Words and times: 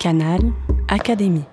Canal 0.00 0.38
Académie. 0.86 1.44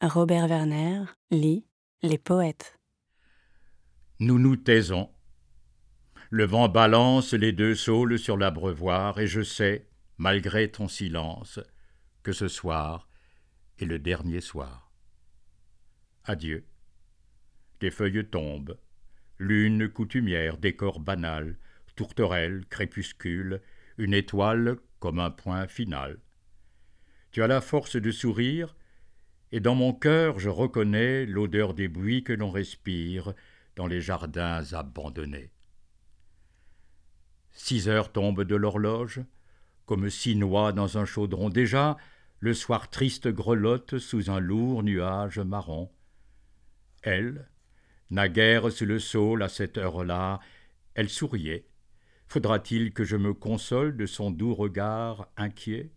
Robert 0.00 0.46
Werner 0.46 1.02
lit 1.32 1.66
Les 2.04 2.16
poètes. 2.16 2.78
Nous 4.20 4.38
nous 4.38 4.54
taisons. 4.54 5.10
Le 6.30 6.44
vent 6.44 6.68
balance 6.68 7.34
les 7.34 7.50
deux 7.50 7.74
saules 7.74 8.20
sur 8.20 8.36
l'abreuvoir, 8.36 9.18
et 9.18 9.26
je 9.26 9.42
sais, 9.42 9.88
malgré 10.16 10.70
ton 10.70 10.86
silence, 10.86 11.58
que 12.22 12.30
ce 12.30 12.46
soir 12.46 13.08
est 13.80 13.84
le 13.84 13.98
dernier 13.98 14.40
soir. 14.40 14.92
Adieu. 16.22 16.68
Des 17.80 17.90
feuilles 17.90 18.28
tombent, 18.30 18.78
lune 19.40 19.88
coutumière, 19.88 20.56
décor 20.56 21.00
banal, 21.00 21.58
tourterelle, 21.96 22.64
crépuscule, 22.68 23.60
une 23.98 24.14
étoile 24.14 24.76
comme 24.98 25.18
un 25.18 25.30
point 25.30 25.66
final. 25.66 26.18
Tu 27.30 27.42
as 27.42 27.46
la 27.46 27.60
force 27.60 27.96
de 27.96 28.10
sourire, 28.10 28.76
et 29.52 29.60
dans 29.60 29.74
mon 29.74 29.92
cœur 29.92 30.38
je 30.38 30.48
reconnais 30.48 31.26
l'odeur 31.26 31.74
des 31.74 31.88
buis 31.88 32.24
que 32.24 32.32
l'on 32.32 32.50
respire 32.50 33.34
dans 33.76 33.86
les 33.86 34.00
jardins 34.00 34.62
abandonnés. 34.72 35.50
Six 37.52 37.88
heures 37.88 38.12
tombent 38.12 38.44
de 38.44 38.56
l'horloge, 38.56 39.20
comme 39.86 40.10
six 40.10 40.36
noix 40.36 40.72
dans 40.72 40.98
un 40.98 41.04
chaudron. 41.04 41.50
Déjà, 41.50 41.96
le 42.40 42.52
soir 42.52 42.90
triste 42.90 43.28
grelotte 43.28 43.98
sous 43.98 44.30
un 44.30 44.40
lourd 44.40 44.82
nuage 44.82 45.38
marron. 45.38 45.90
Elle, 47.02 47.48
naguère 48.10 48.72
sous 48.72 48.86
le 48.86 48.98
saule 48.98 49.42
à 49.42 49.48
cette 49.48 49.78
heure-là, 49.78 50.40
elle 50.94 51.08
souriait. 51.08 51.66
Faudra-t-il 52.26 52.92
que 52.92 53.04
je 53.04 53.16
me 53.16 53.34
console 53.34 53.96
de 53.96 54.06
son 54.06 54.30
doux 54.30 54.54
regard 54.54 55.28
inquiet? 55.36 55.90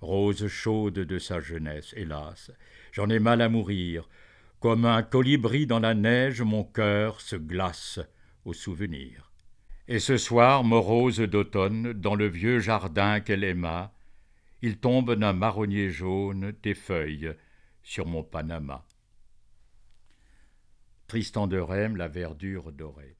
Rose 0.00 0.46
chaude 0.48 0.94
de 0.94 1.18
sa 1.18 1.40
jeunesse, 1.40 1.94
hélas, 1.96 2.50
j'en 2.92 3.08
ai 3.08 3.18
mal 3.18 3.40
à 3.40 3.48
mourir. 3.48 4.08
Comme 4.60 4.84
un 4.84 5.02
colibri 5.02 5.66
dans 5.66 5.80
la 5.80 5.94
neige, 5.94 6.42
mon 6.42 6.64
cœur 6.64 7.20
se 7.20 7.36
glace 7.36 8.00
au 8.44 8.52
souvenir. 8.52 9.30
Et 9.88 9.98
ce 9.98 10.16
soir, 10.16 10.64
morose 10.64 11.20
d'automne, 11.20 11.92
dans 11.92 12.14
le 12.14 12.26
vieux 12.26 12.58
jardin 12.58 13.20
qu'elle 13.20 13.44
aima, 13.44 13.92
il 14.62 14.78
tombe 14.78 15.14
d'un 15.14 15.32
marronnier 15.32 15.90
jaune 15.90 16.52
des 16.62 16.74
feuilles 16.74 17.34
sur 17.82 18.06
mon 18.06 18.24
Panama. 18.24 18.84
Tristan 21.06 21.46
de 21.46 21.58
Rème, 21.58 21.96
la 21.96 22.08
verdure 22.08 22.72
dorée. 22.72 23.16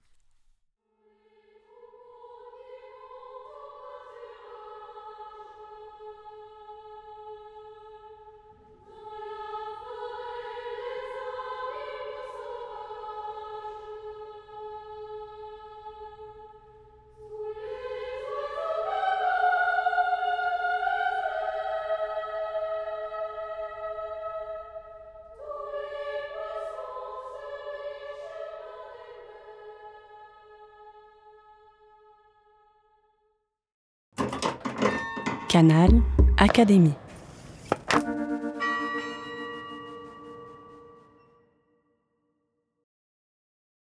Canal 35.56 36.02
Académie. 36.36 37.05